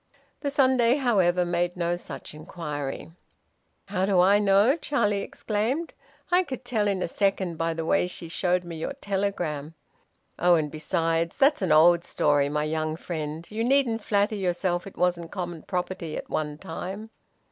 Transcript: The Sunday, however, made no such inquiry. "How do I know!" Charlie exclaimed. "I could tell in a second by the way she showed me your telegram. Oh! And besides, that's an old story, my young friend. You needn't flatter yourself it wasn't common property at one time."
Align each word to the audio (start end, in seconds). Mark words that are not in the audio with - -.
The 0.39 0.49
Sunday, 0.49 0.95
however, 0.95 1.45
made 1.45 1.77
no 1.77 1.95
such 1.95 2.33
inquiry. 2.33 3.11
"How 3.85 4.07
do 4.07 4.19
I 4.19 4.39
know!" 4.39 4.75
Charlie 4.75 5.21
exclaimed. 5.21 5.93
"I 6.31 6.41
could 6.41 6.65
tell 6.65 6.87
in 6.87 7.03
a 7.03 7.07
second 7.07 7.57
by 7.57 7.75
the 7.75 7.85
way 7.85 8.07
she 8.07 8.27
showed 8.27 8.63
me 8.63 8.77
your 8.77 8.93
telegram. 8.93 9.75
Oh! 10.39 10.55
And 10.55 10.71
besides, 10.71 11.37
that's 11.37 11.61
an 11.61 11.71
old 11.71 12.03
story, 12.03 12.49
my 12.49 12.63
young 12.63 12.95
friend. 12.95 13.45
You 13.51 13.63
needn't 13.63 14.03
flatter 14.03 14.33
yourself 14.33 14.87
it 14.87 14.97
wasn't 14.97 15.29
common 15.29 15.61
property 15.61 16.17
at 16.17 16.31
one 16.31 16.57
time." 16.57 17.11